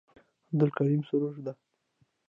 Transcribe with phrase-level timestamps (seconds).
[0.17, 1.53] دا عبدالکریم سروش ده.